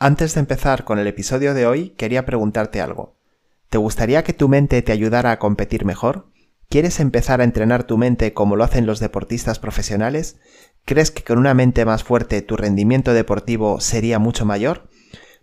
Antes 0.00 0.34
de 0.34 0.40
empezar 0.40 0.84
con 0.84 1.00
el 1.00 1.08
episodio 1.08 1.54
de 1.54 1.66
hoy, 1.66 1.90
quería 1.90 2.24
preguntarte 2.24 2.80
algo. 2.80 3.16
¿Te 3.68 3.78
gustaría 3.78 4.22
que 4.22 4.32
tu 4.32 4.48
mente 4.48 4.80
te 4.80 4.92
ayudara 4.92 5.32
a 5.32 5.40
competir 5.40 5.84
mejor? 5.84 6.28
¿Quieres 6.68 7.00
empezar 7.00 7.40
a 7.40 7.44
entrenar 7.44 7.82
tu 7.82 7.98
mente 7.98 8.32
como 8.32 8.54
lo 8.54 8.62
hacen 8.62 8.86
los 8.86 9.00
deportistas 9.00 9.58
profesionales? 9.58 10.38
¿Crees 10.84 11.10
que 11.10 11.24
con 11.24 11.36
una 11.36 11.52
mente 11.52 11.84
más 11.84 12.04
fuerte 12.04 12.42
tu 12.42 12.56
rendimiento 12.56 13.12
deportivo 13.12 13.80
sería 13.80 14.20
mucho 14.20 14.44
mayor? 14.44 14.88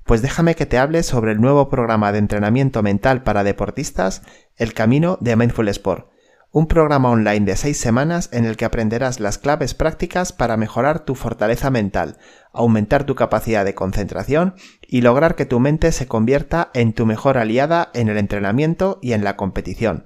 Pues 0.06 0.22
déjame 0.22 0.56
que 0.56 0.66
te 0.66 0.78
hable 0.78 1.04
sobre 1.04 1.34
el 1.34 1.42
nuevo 1.42 1.70
programa 1.70 2.14
de 2.14 2.20
entrenamiento 2.20 2.82
mental 2.82 3.24
para 3.24 3.44
deportistas, 3.44 4.22
El 4.56 4.74
Camino 4.74 5.18
de 5.20 5.36
Mindful 5.36 5.68
Sport 5.68 6.08
un 6.56 6.68
programa 6.68 7.10
online 7.10 7.46
de 7.46 7.58
seis 7.58 7.78
semanas 7.78 8.30
en 8.32 8.46
el 8.46 8.56
que 8.56 8.64
aprenderás 8.64 9.20
las 9.20 9.38
claves 9.38 9.74
prácticas 9.74 10.32
para 10.32 10.56
mejorar 10.56 11.02
tu 11.02 11.14
fortaleza 11.14 11.70
mental, 11.70 12.18
aumentar 12.56 13.06
tu 13.06 13.16
capacidad 13.16 13.66
de 13.66 13.76
concentración 13.76 14.56
y 14.88 15.02
lograr 15.02 15.36
que 15.36 15.46
tu 15.46 15.60
mente 15.60 15.92
se 15.92 16.08
convierta 16.08 16.72
en 16.74 16.94
tu 16.94 17.06
mejor 17.06 17.38
aliada 17.38 17.90
en 17.94 18.10
el 18.10 18.18
entrenamiento 18.18 19.00
y 19.02 19.14
en 19.14 19.24
la 19.24 19.36
competición. 19.36 20.06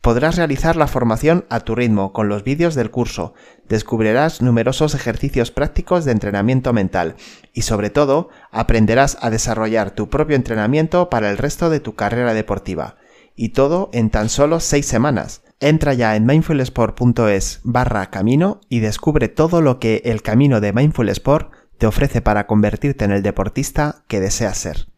Podrás 0.00 0.36
realizar 0.36 0.76
la 0.76 0.86
formación 0.86 1.44
a 1.50 1.60
tu 1.60 1.74
ritmo 1.74 2.14
con 2.14 2.30
los 2.30 2.42
vídeos 2.42 2.74
del 2.74 2.90
curso, 2.90 3.34
descubrirás 3.68 4.40
numerosos 4.40 4.94
ejercicios 4.94 5.50
prácticos 5.50 6.06
de 6.06 6.12
entrenamiento 6.12 6.72
mental 6.72 7.16
y 7.52 7.62
sobre 7.62 7.90
todo 7.90 8.30
aprenderás 8.50 9.18
a 9.20 9.28
desarrollar 9.28 9.90
tu 9.90 10.08
propio 10.08 10.36
entrenamiento 10.36 11.10
para 11.10 11.30
el 11.30 11.36
resto 11.36 11.68
de 11.68 11.80
tu 11.80 11.96
carrera 11.96 12.32
deportiva. 12.32 12.96
Y 13.36 13.50
todo 13.50 13.90
en 13.92 14.08
tan 14.08 14.30
solo 14.30 14.60
seis 14.60 14.86
semanas. 14.86 15.42
Entra 15.60 15.92
ya 15.92 16.16
en 16.16 16.24
mindfulsport.es 16.24 17.60
barra 17.64 18.08
camino 18.08 18.62
y 18.70 18.80
descubre 18.80 19.28
todo 19.28 19.60
lo 19.60 19.78
que 19.78 20.00
el 20.06 20.22
camino 20.22 20.62
de 20.62 20.72
Mindful 20.72 21.10
Sport 21.10 21.52
te 21.80 21.86
ofrece 21.86 22.20
para 22.20 22.46
convertirte 22.46 23.06
en 23.06 23.10
el 23.10 23.22
deportista 23.22 24.04
que 24.06 24.20
deseas 24.20 24.58
ser. 24.58 24.92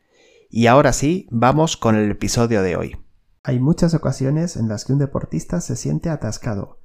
Y 0.51 0.67
ahora 0.67 0.93
sí, 0.93 1.29
vamos 1.31 1.77
con 1.77 1.95
el 1.95 2.11
episodio 2.11 2.61
de 2.61 2.75
hoy. 2.75 2.97
Hay 3.45 3.61
muchas 3.61 3.95
ocasiones 3.95 4.56
en 4.56 4.69
las 4.69 4.84
que 4.84 4.93
un 4.93 4.98
deportista 4.98 5.61
se 5.61 5.77
siente 5.77 6.11
atascado, 6.11 6.81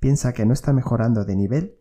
piensa 0.00 0.32
que 0.32 0.44
no 0.44 0.52
está 0.52 0.72
mejorando 0.72 1.24
de 1.24 1.36
nivel 1.36 1.78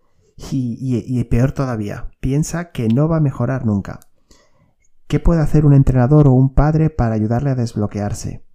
y, 0.51 0.77
y, 0.79 1.23
peor 1.23 1.53
todavía, 1.53 2.11
piensa 2.19 2.71
que 2.71 2.87
no 2.87 3.07
va 3.07 3.17
a 3.17 3.21
mejorar 3.21 3.65
nunca. 3.65 3.99
¿Qué 5.07 5.19
puede 5.19 5.41
hacer 5.41 5.65
un 5.65 5.73
entrenador 5.73 6.27
o 6.27 6.33
un 6.33 6.53
padre 6.53 6.91
para 6.91 7.15
ayudarle 7.15 7.49
a 7.49 7.55
desbloquearse? 7.55 8.45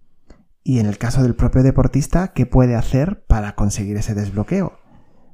Y 0.63 0.79
en 0.79 0.85
el 0.85 0.97
caso 0.97 1.21
del 1.21 1.35
propio 1.35 1.63
deportista, 1.63 2.29
¿qué 2.29 2.45
puede 2.45 2.75
hacer 2.75 3.25
para 3.25 3.55
conseguir 3.55 3.97
ese 3.97 4.15
desbloqueo? 4.15 4.79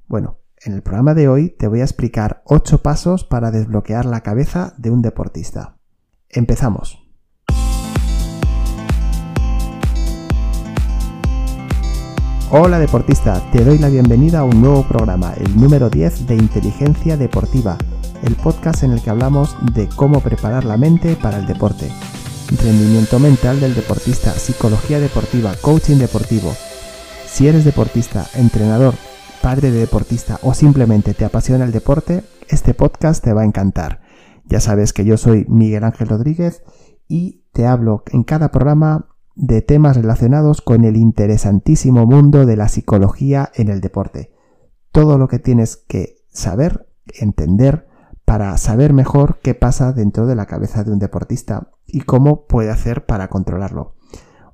Bueno, 0.07 0.39
en 0.67 0.73
el 0.73 0.81
programa 0.81 1.13
de 1.13 1.29
hoy 1.29 1.49
te 1.49 1.67
voy 1.67 1.79
a 1.79 1.85
explicar 1.85 2.41
8 2.45 2.81
pasos 2.81 3.23
para 3.23 3.51
desbloquear 3.51 4.05
la 4.05 4.21
cabeza 4.21 4.73
de 4.77 4.91
un 4.91 5.01
deportista. 5.01 5.77
Empezamos. 6.29 7.03
Hola 12.49 12.79
deportista, 12.79 13.41
te 13.51 13.63
doy 13.63 13.77
la 13.77 13.89
bienvenida 13.89 14.39
a 14.39 14.43
un 14.43 14.61
nuevo 14.61 14.83
programa, 14.83 15.33
el 15.33 15.59
número 15.59 15.89
10 15.89 16.27
de 16.27 16.35
Inteligencia 16.35 17.17
Deportiva, 17.17 17.77
el 18.23 18.35
podcast 18.35 18.83
en 18.83 18.91
el 18.91 19.01
que 19.01 19.09
hablamos 19.09 19.55
de 19.73 19.89
cómo 19.89 20.21
preparar 20.21 20.63
la 20.63 20.77
mente 20.77 21.15
para 21.15 21.39
el 21.39 21.45
deporte 21.45 21.89
rendimiento 22.63 23.19
mental 23.19 23.59
del 23.59 23.75
deportista, 23.75 24.31
psicología 24.31 25.01
deportiva, 25.01 25.53
coaching 25.59 25.97
deportivo. 25.97 26.55
Si 27.25 27.45
eres 27.45 27.65
deportista, 27.65 28.25
entrenador, 28.35 28.93
padre 29.47 29.71
de 29.71 29.79
deportista 29.79 30.39
o 30.41 30.53
simplemente 30.53 31.13
te 31.13 31.23
apasiona 31.23 31.63
el 31.63 31.71
deporte, 31.71 32.25
este 32.49 32.73
podcast 32.73 33.23
te 33.23 33.31
va 33.31 33.43
a 33.43 33.45
encantar. 33.45 34.01
Ya 34.43 34.59
sabes 34.59 34.91
que 34.91 35.05
yo 35.05 35.15
soy 35.15 35.45
Miguel 35.47 35.85
Ángel 35.85 36.09
Rodríguez 36.09 36.63
y 37.07 37.45
te 37.53 37.65
hablo 37.65 38.03
en 38.11 38.23
cada 38.23 38.51
programa 38.51 39.07
de 39.35 39.61
temas 39.61 39.95
relacionados 39.95 40.61
con 40.61 40.83
el 40.83 40.97
interesantísimo 40.97 42.05
mundo 42.05 42.45
de 42.45 42.57
la 42.57 42.67
psicología 42.67 43.49
en 43.55 43.69
el 43.69 43.79
deporte. 43.79 44.33
Todo 44.91 45.17
lo 45.17 45.29
que 45.29 45.39
tienes 45.39 45.77
que 45.77 46.17
saber, 46.29 46.89
entender, 47.17 47.87
para 48.25 48.57
saber 48.57 48.91
mejor 48.91 49.39
qué 49.41 49.53
pasa 49.53 49.93
dentro 49.93 50.27
de 50.27 50.35
la 50.35 50.45
cabeza 50.45 50.83
de 50.83 50.91
un 50.91 50.99
deportista 50.99 51.71
y 51.85 52.01
cómo 52.01 52.47
puede 52.47 52.69
hacer 52.69 53.05
para 53.05 53.29
controlarlo. 53.29 53.95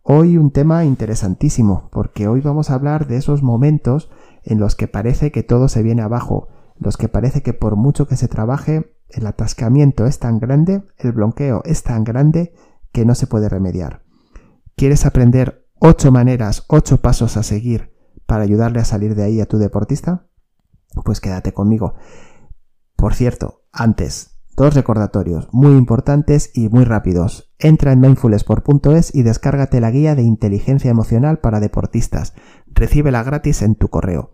Hoy 0.05 0.35
un 0.35 0.51
tema 0.51 0.83
interesantísimo, 0.83 1.87
porque 1.89 2.27
hoy 2.27 2.41
vamos 2.41 2.69
a 2.69 2.73
hablar 2.73 3.07
de 3.07 3.15
esos 3.15 3.41
momentos 3.41 4.11
en 4.43 4.59
los 4.59 4.75
que 4.75 4.89
parece 4.89 5.31
que 5.31 5.43
todo 5.43 5.69
se 5.69 5.81
viene 5.81 6.01
abajo, 6.01 6.49
los 6.77 6.97
que 6.97 7.07
parece 7.07 7.41
que 7.41 7.53
por 7.53 7.77
mucho 7.77 8.05
que 8.05 8.17
se 8.17 8.27
trabaje, 8.27 8.97
el 9.07 9.25
atascamiento 9.25 10.05
es 10.05 10.19
tan 10.19 10.39
grande, 10.39 10.83
el 10.97 11.13
bloqueo 11.13 11.61
es 11.63 11.83
tan 11.83 12.03
grande 12.03 12.53
que 12.91 13.05
no 13.05 13.15
se 13.15 13.27
puede 13.27 13.47
remediar. 13.47 14.03
¿Quieres 14.75 15.05
aprender 15.05 15.69
ocho 15.79 16.11
maneras, 16.11 16.65
ocho 16.67 16.97
pasos 16.97 17.37
a 17.37 17.43
seguir 17.43 17.93
para 18.25 18.43
ayudarle 18.43 18.81
a 18.81 18.85
salir 18.85 19.15
de 19.15 19.23
ahí 19.23 19.39
a 19.39 19.45
tu 19.45 19.57
deportista? 19.57 20.27
Pues 21.05 21.21
quédate 21.21 21.53
conmigo. 21.53 21.93
Por 22.97 23.13
cierto, 23.13 23.61
antes, 23.71 24.37
dos 24.57 24.73
recordatorios 24.73 25.47
muy 25.53 25.77
importantes 25.77 26.51
y 26.53 26.67
muy 26.67 26.83
rápidos. 26.83 27.52
Entra 27.63 27.93
en 27.93 28.01
mindfulsport.es 28.01 29.15
y 29.15 29.23
descárgate 29.23 29.79
la 29.79 29.89
guía 29.89 30.15
de 30.15 30.21
inteligencia 30.21 30.91
emocional 30.91 31.39
para 31.39 31.61
deportistas. 31.61 32.33
Recíbela 32.67 33.23
gratis 33.23 33.61
en 33.61 33.75
tu 33.75 33.87
correo. 33.87 34.31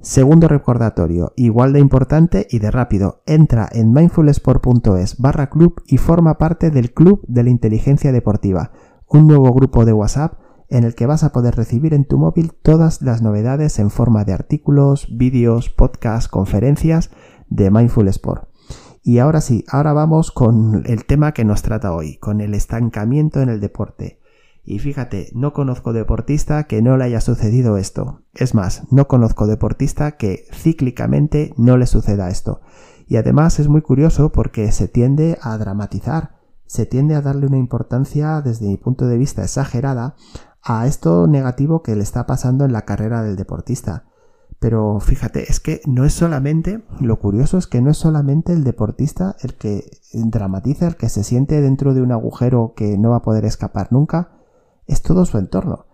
Segundo 0.00 0.46
recordatorio, 0.46 1.32
igual 1.34 1.72
de 1.72 1.80
importante 1.80 2.46
y 2.48 2.60
de 2.60 2.70
rápido, 2.70 3.24
entra 3.26 3.68
en 3.72 3.92
mindfulsport.es 3.92 5.18
barra 5.18 5.50
club 5.50 5.82
y 5.88 5.96
forma 5.96 6.38
parte 6.38 6.70
del 6.70 6.94
Club 6.94 7.24
de 7.26 7.42
la 7.42 7.50
Inteligencia 7.50 8.12
Deportiva, 8.12 8.70
un 9.08 9.26
nuevo 9.26 9.52
grupo 9.52 9.84
de 9.84 9.92
WhatsApp 9.92 10.34
en 10.68 10.84
el 10.84 10.94
que 10.94 11.06
vas 11.06 11.24
a 11.24 11.32
poder 11.32 11.56
recibir 11.56 11.94
en 11.94 12.04
tu 12.04 12.16
móvil 12.16 12.52
todas 12.62 13.02
las 13.02 13.22
novedades 13.22 13.80
en 13.80 13.90
forma 13.90 14.24
de 14.24 14.34
artículos, 14.34 15.08
vídeos, 15.10 15.68
podcasts, 15.68 16.28
conferencias 16.28 17.10
de 17.48 17.72
Mindful 17.72 18.06
Sport. 18.06 18.51
Y 19.04 19.18
ahora 19.18 19.40
sí, 19.40 19.64
ahora 19.68 19.92
vamos 19.92 20.30
con 20.30 20.84
el 20.86 21.04
tema 21.06 21.32
que 21.32 21.44
nos 21.44 21.62
trata 21.62 21.92
hoy, 21.92 22.18
con 22.18 22.40
el 22.40 22.54
estancamiento 22.54 23.40
en 23.40 23.48
el 23.48 23.60
deporte. 23.60 24.20
Y 24.64 24.78
fíjate, 24.78 25.30
no 25.34 25.52
conozco 25.52 25.92
deportista 25.92 26.64
que 26.64 26.82
no 26.82 26.96
le 26.96 27.04
haya 27.04 27.20
sucedido 27.20 27.78
esto. 27.78 28.20
Es 28.32 28.54
más, 28.54 28.84
no 28.92 29.08
conozco 29.08 29.48
deportista 29.48 30.12
que 30.12 30.44
cíclicamente 30.52 31.52
no 31.56 31.76
le 31.76 31.86
suceda 31.86 32.30
esto. 32.30 32.60
Y 33.08 33.16
además 33.16 33.58
es 33.58 33.66
muy 33.66 33.82
curioso 33.82 34.30
porque 34.30 34.70
se 34.70 34.86
tiende 34.86 35.36
a 35.42 35.58
dramatizar, 35.58 36.36
se 36.66 36.86
tiende 36.86 37.16
a 37.16 37.22
darle 37.22 37.46
una 37.46 37.58
importancia 37.58 38.40
desde 38.40 38.68
mi 38.68 38.76
punto 38.76 39.06
de 39.08 39.18
vista 39.18 39.42
exagerada 39.42 40.14
a 40.62 40.86
esto 40.86 41.26
negativo 41.26 41.82
que 41.82 41.96
le 41.96 42.04
está 42.04 42.24
pasando 42.24 42.64
en 42.64 42.72
la 42.72 42.82
carrera 42.82 43.24
del 43.24 43.34
deportista. 43.34 44.04
Pero 44.62 45.00
fíjate, 45.00 45.50
es 45.50 45.58
que 45.58 45.80
no 45.86 46.04
es 46.04 46.12
solamente, 46.12 46.84
lo 47.00 47.18
curioso 47.18 47.58
es 47.58 47.66
que 47.66 47.82
no 47.82 47.90
es 47.90 47.96
solamente 47.96 48.52
el 48.52 48.62
deportista 48.62 49.34
el 49.42 49.54
que 49.54 49.90
dramatiza, 50.12 50.86
el 50.86 50.94
que 50.94 51.08
se 51.08 51.24
siente 51.24 51.60
dentro 51.60 51.94
de 51.94 52.00
un 52.00 52.12
agujero 52.12 52.72
que 52.76 52.96
no 52.96 53.10
va 53.10 53.16
a 53.16 53.22
poder 53.22 53.44
escapar 53.44 53.88
nunca, 53.90 54.38
es 54.86 55.02
todo 55.02 55.24
su 55.24 55.36
entorno. 55.38 55.86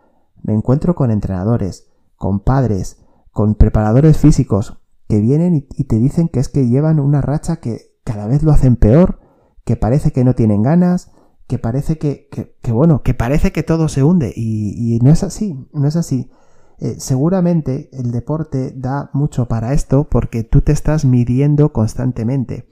Me 0.42 0.52
encuentro 0.52 0.94
con 0.94 1.10
entrenadores, 1.10 1.88
con 2.16 2.40
padres, 2.40 2.98
con 3.32 3.54
preparadores 3.54 4.18
físicos 4.18 4.76
que 5.08 5.18
vienen 5.20 5.54
y, 5.54 5.84
te 5.84 5.96
dicen 5.96 6.28
que 6.28 6.38
es 6.38 6.50
que 6.50 6.68
llevan 6.68 7.00
una 7.00 7.22
racha 7.22 7.60
que 7.60 7.96
cada 8.04 8.26
vez 8.26 8.42
lo 8.42 8.52
hacen 8.52 8.76
peor, 8.76 9.18
que 9.64 9.76
parece 9.76 10.12
que 10.12 10.24
no 10.24 10.34
tienen 10.34 10.60
ganas, 10.60 11.10
que 11.46 11.58
parece 11.58 11.96
que, 11.96 12.28
que, 12.60 12.70
bueno, 12.70 13.02
que 13.02 13.14
parece 13.14 13.50
que 13.50 13.62
todo 13.62 13.88
se 13.88 14.02
hunde 14.02 14.30
y, 14.36 14.94
y 14.94 14.98
no 14.98 15.08
es 15.10 15.22
así, 15.22 15.56
no 15.72 15.88
es 15.88 15.96
así. 15.96 16.30
Eh, 16.80 16.96
seguramente 16.98 17.90
el 17.92 18.12
deporte 18.12 18.72
da 18.76 19.10
mucho 19.12 19.46
para 19.46 19.72
esto 19.72 20.08
porque 20.08 20.44
tú 20.44 20.60
te 20.60 20.72
estás 20.72 21.04
midiendo 21.04 21.72
constantemente. 21.72 22.68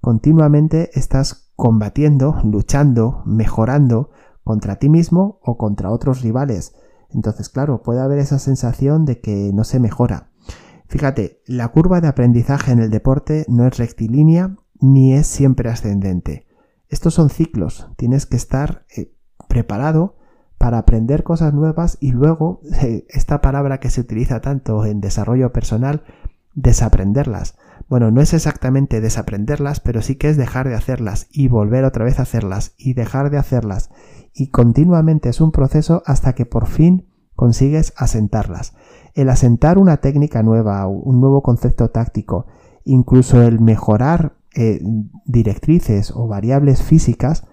Continuamente 0.00 0.90
estás 0.94 1.52
combatiendo, 1.56 2.36
luchando, 2.44 3.22
mejorando 3.26 4.10
contra 4.42 4.76
ti 4.76 4.88
mismo 4.88 5.38
o 5.42 5.56
contra 5.56 5.90
otros 5.90 6.20
rivales. 6.20 6.74
Entonces, 7.10 7.48
claro, 7.48 7.82
puede 7.82 8.00
haber 8.00 8.18
esa 8.18 8.38
sensación 8.38 9.04
de 9.04 9.20
que 9.20 9.52
no 9.54 9.64
se 9.64 9.78
mejora. 9.78 10.30
Fíjate, 10.88 11.40
la 11.46 11.68
curva 11.68 12.00
de 12.00 12.08
aprendizaje 12.08 12.72
en 12.72 12.80
el 12.80 12.90
deporte 12.90 13.46
no 13.48 13.66
es 13.66 13.78
rectilínea 13.78 14.56
ni 14.80 15.14
es 15.14 15.26
siempre 15.26 15.70
ascendente. 15.70 16.46
Estos 16.88 17.14
son 17.14 17.30
ciclos. 17.30 17.88
Tienes 17.96 18.26
que 18.26 18.36
estar 18.36 18.84
eh, 18.96 19.14
preparado 19.48 20.16
para 20.64 20.78
aprender 20.78 21.24
cosas 21.24 21.52
nuevas 21.52 21.98
y 22.00 22.12
luego 22.12 22.62
eh, 22.80 23.04
esta 23.10 23.42
palabra 23.42 23.80
que 23.80 23.90
se 23.90 24.00
utiliza 24.00 24.40
tanto 24.40 24.86
en 24.86 25.02
desarrollo 25.02 25.52
personal, 25.52 26.04
desaprenderlas. 26.54 27.58
Bueno, 27.90 28.10
no 28.10 28.22
es 28.22 28.32
exactamente 28.32 29.02
desaprenderlas, 29.02 29.80
pero 29.80 30.00
sí 30.00 30.16
que 30.16 30.30
es 30.30 30.38
dejar 30.38 30.66
de 30.66 30.74
hacerlas 30.74 31.26
y 31.30 31.48
volver 31.48 31.84
otra 31.84 32.06
vez 32.06 32.18
a 32.18 32.22
hacerlas 32.22 32.72
y 32.78 32.94
dejar 32.94 33.28
de 33.28 33.36
hacerlas. 33.36 33.90
Y 34.32 34.46
continuamente 34.48 35.28
es 35.28 35.42
un 35.42 35.52
proceso 35.52 36.02
hasta 36.06 36.32
que 36.32 36.46
por 36.46 36.66
fin 36.66 37.08
consigues 37.36 37.92
asentarlas. 37.98 38.72
El 39.12 39.28
asentar 39.28 39.76
una 39.76 39.98
técnica 39.98 40.42
nueva, 40.42 40.86
un 40.86 41.20
nuevo 41.20 41.42
concepto 41.42 41.90
táctico, 41.90 42.46
incluso 42.84 43.42
el 43.42 43.60
mejorar 43.60 44.32
eh, 44.54 44.80
directrices 45.26 46.10
o 46.10 46.26
variables 46.26 46.82
físicas 46.82 47.44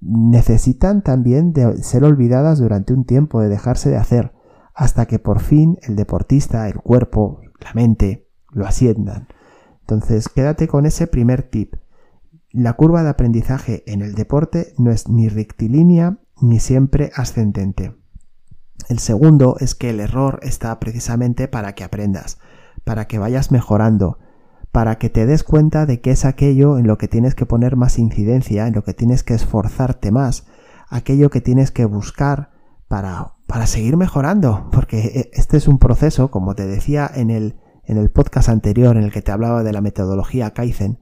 necesitan 0.00 1.02
también 1.02 1.52
de 1.52 1.82
ser 1.82 2.04
olvidadas 2.04 2.58
durante 2.58 2.92
un 2.92 3.04
tiempo, 3.04 3.40
de 3.40 3.48
dejarse 3.48 3.90
de 3.90 3.96
hacer, 3.96 4.32
hasta 4.74 5.06
que 5.06 5.18
por 5.18 5.40
fin 5.40 5.78
el 5.82 5.96
deportista, 5.96 6.68
el 6.68 6.76
cuerpo, 6.76 7.40
la 7.60 7.72
mente, 7.74 8.28
lo 8.50 8.66
asciendan. 8.66 9.28
Entonces, 9.80 10.28
quédate 10.28 10.68
con 10.68 10.86
ese 10.86 11.06
primer 11.06 11.42
tip. 11.42 11.74
La 12.50 12.74
curva 12.74 13.02
de 13.02 13.10
aprendizaje 13.10 13.84
en 13.86 14.02
el 14.02 14.14
deporte 14.14 14.74
no 14.78 14.90
es 14.90 15.08
ni 15.08 15.28
rectilínea 15.28 16.18
ni 16.40 16.60
siempre 16.60 17.10
ascendente. 17.14 17.94
El 18.88 18.98
segundo 18.98 19.56
es 19.60 19.74
que 19.74 19.90
el 19.90 20.00
error 20.00 20.40
está 20.42 20.78
precisamente 20.78 21.48
para 21.48 21.74
que 21.74 21.84
aprendas, 21.84 22.38
para 22.84 23.06
que 23.06 23.18
vayas 23.18 23.50
mejorando, 23.50 24.18
para 24.76 24.98
que 24.98 25.08
te 25.08 25.24
des 25.24 25.42
cuenta 25.42 25.86
de 25.86 26.02
que 26.02 26.10
es 26.10 26.26
aquello 26.26 26.76
en 26.76 26.86
lo 26.86 26.98
que 26.98 27.08
tienes 27.08 27.34
que 27.34 27.46
poner 27.46 27.76
más 27.76 27.98
incidencia, 27.98 28.66
en 28.66 28.74
lo 28.74 28.84
que 28.84 28.92
tienes 28.92 29.22
que 29.22 29.32
esforzarte 29.32 30.12
más, 30.12 30.44
aquello 30.90 31.30
que 31.30 31.40
tienes 31.40 31.70
que 31.70 31.86
buscar 31.86 32.50
para, 32.86 33.36
para 33.46 33.66
seguir 33.66 33.96
mejorando, 33.96 34.68
porque 34.72 34.98
e, 34.98 35.30
este 35.32 35.56
es 35.56 35.66
un 35.66 35.78
proceso, 35.78 36.30
como 36.30 36.54
te 36.54 36.66
decía 36.66 37.10
en 37.14 37.30
el, 37.30 37.58
en 37.84 37.96
el 37.96 38.10
podcast 38.10 38.50
anterior 38.50 38.98
en 38.98 39.04
el 39.04 39.12
que 39.12 39.22
te 39.22 39.32
hablaba 39.32 39.62
de 39.62 39.72
la 39.72 39.80
metodología 39.80 40.50
Kaizen, 40.50 40.98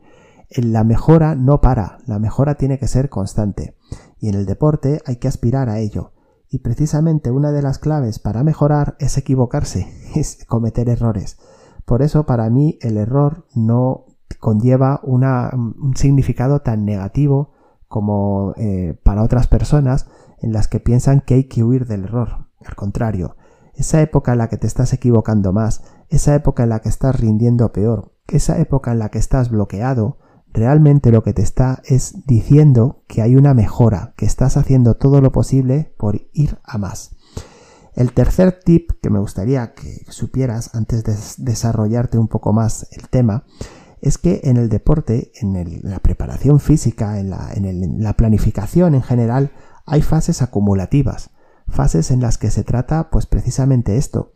la 0.51 0.85
mejora 0.85 1.35
no 1.35 1.61
para, 1.61 1.99
la 2.07 2.21
mejora 2.21 2.55
tiene 2.55 2.79
que 2.79 2.87
ser 2.87 3.09
constante, 3.09 3.77
y 4.21 4.29
en 4.29 4.37
el 4.37 4.47
deporte 4.47 5.01
hay 5.05 5.17
que 5.17 5.27
aspirar 5.27 5.69
a 5.69 5.81
ello. 5.81 6.13
Y 6.49 6.61
precisamente 6.61 7.33
una 7.33 7.51
de 7.51 7.63
las 7.63 7.81
claves 7.81 8.21
para 8.21 8.45
mejorar 8.45 8.95
es 9.01 9.19
equivocarse, 9.19 9.89
es 10.15 10.45
cometer 10.47 10.89
errores. 10.89 11.39
Por 11.85 12.03
eso 12.03 12.25
para 12.27 12.49
mí 12.51 12.79
el 12.81 12.97
error 12.97 13.47
no 13.55 14.07
conlleva 14.41 15.01
un 15.03 15.95
significado 15.97 16.61
tan 16.61 16.85
negativo 16.85 17.53
como 17.89 18.55
eh, 18.57 18.99
para 19.03 19.23
otras 19.23 19.47
personas 19.47 20.07
en 20.41 20.53
las 20.53 20.69
que 20.69 20.81
piensan 20.81 21.21
que 21.21 21.35
hay 21.35 21.45
que 21.45 21.63
huir 21.63 21.87
del 21.87 22.05
error. 22.05 22.49
Al 22.65 22.75
contrario, 22.75 23.37
esa 23.75 24.01
época 24.01 24.33
en 24.33 24.39
la 24.39 24.49
que 24.49 24.57
te 24.57 24.67
estás 24.67 24.93
equivocando 24.93 25.53
más, 25.53 25.83
esa 26.09 26.35
época 26.35 26.65
en 26.65 26.71
la 26.71 26.81
que 26.81 26.89
estás 26.89 27.19
rindiendo 27.19 27.73
peor, 27.73 28.13
esa 28.29 28.59
época 28.59 28.93
en 28.93 28.99
la 28.99 29.11
que 29.11 29.19
estás 29.19 29.51
bloqueado, 29.51 30.19
realmente 30.53 31.11
lo 31.11 31.23
que 31.23 31.33
te 31.33 31.43
está 31.43 31.83
es 31.85 32.27
diciendo 32.27 33.03
que 33.07 33.23
hay 33.23 33.37
una 33.37 33.55
mejora, 33.55 34.15
que 34.17 34.27
estás 34.27 34.57
haciendo 34.57 34.95
todo 34.95 35.21
lo 35.21 35.33
posible 35.33 35.95
por 35.99 36.21
ir 36.33 36.59
a 36.65 36.79
más. 36.79 37.17
El 37.95 38.13
tercer 38.13 38.61
tip 38.65 38.91
que 39.01 39.11
me 39.11 39.21
gustaría 39.21 39.73
que 39.75 40.05
supieras 40.09 40.75
antes 40.75 41.05
de 41.05 41.15
desarrollarte 41.45 42.19
un 42.19 42.29
poco 42.29 42.53
más 42.53 42.89
el 42.91 43.09
tema 43.09 43.45
es 44.01 44.19
que 44.19 44.43
en 44.45 44.57
el 44.59 44.69
deporte, 44.69 45.33
en, 45.41 45.81
la 45.83 45.99
preparación 46.01 46.61
física, 46.61 47.19
en 47.19 47.31
la, 47.31 48.13
planificación 48.15 48.95
en 48.95 49.03
general, 49.03 49.53
hay 49.87 50.03
fases 50.03 50.43
acumulativas, 50.43 51.31
fases 51.69 52.11
en 52.11 52.21
las 52.21 52.37
que 52.37 52.51
se 52.51 52.65
trata 52.65 53.09
pues 53.11 53.27
precisamente 53.27 53.97
esto, 53.97 54.33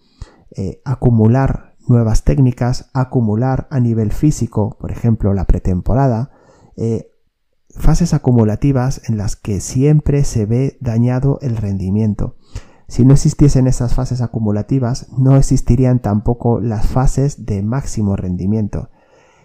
eh, 0.56 0.80
acumular 0.86 1.74
nuevas 1.86 2.24
técnicas, 2.24 2.90
acumular 2.94 3.66
a 3.70 3.80
nivel 3.80 4.12
físico, 4.12 4.78
por 4.80 4.90
ejemplo 4.90 5.34
la 5.34 5.44
pretemporada, 5.44 6.30
eh, 6.76 7.12
fases 7.68 8.14
acumulativas 8.14 9.02
en 9.08 9.18
las 9.18 9.36
que 9.36 9.60
siempre 9.60 10.24
se 10.24 10.46
ve 10.46 10.78
dañado 10.80 11.38
el 11.42 11.56
rendimiento. 11.56 12.36
Si 12.88 13.04
no 13.04 13.12
existiesen 13.12 13.66
esas 13.66 13.94
fases 13.94 14.22
acumulativas, 14.22 15.08
no 15.16 15.36
existirían 15.36 16.00
tampoco 16.00 16.58
las 16.58 16.86
fases 16.86 17.44
de 17.44 17.62
máximo 17.62 18.16
rendimiento. 18.16 18.88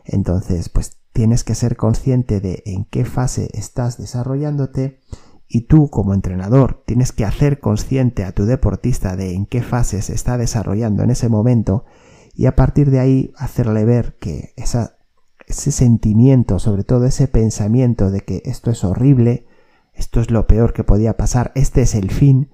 Entonces, 0.06 0.69
pues 0.69 0.98
tienes 1.12 1.44
que 1.44 1.54
ser 1.54 1.75
consciente 1.75 2.40
de 2.40 2.63
en 2.66 2.86
qué 2.86 3.06
fase 3.06 3.50
estás 3.54 3.98
desarrollándote 3.98 5.00
y 5.48 5.68
tú 5.68 5.90
como 5.90 6.13
entrenador 6.13 6.84
tienes 6.86 7.12
que 7.12 7.25
hacer 7.25 7.60
consciente 7.60 8.24
a 8.24 8.31
tu 8.31 8.45
deportista 8.45 9.16
de 9.16 9.36
en 9.36 9.46
qué 9.46 9.62
fase 9.62 10.01
se 10.01 10.16
está 10.16 10.38
desarrollando 10.38 11.04
en 11.04 11.12
ese 11.12 11.30
momento 11.30 11.86
y 12.34 12.48
a 12.48 12.56
partir 12.56 12.89
de 12.89 13.00
ahí 13.00 13.34
hacerle 13.38 13.86
ver 13.86 14.18
que 14.19 14.54
ese 14.56 15.72
sentimiento, 15.72 16.57
sobre 16.57 16.84
todo 16.84 17.06
ese 17.06 17.28
pensamiento 17.28 18.10
de 18.10 18.22
que 18.22 18.42
esto 18.46 18.72
es 18.72 18.84
horrible, 18.84 19.46
esto 19.94 20.22
es 20.22 20.31
lo 20.31 20.48
peor 20.48 20.74
que 20.74 20.84
podía 20.84 21.18
pasar, 21.18 21.51
este 21.54 21.84
es 21.84 21.94
el 21.94 22.10
fin, 22.10 22.50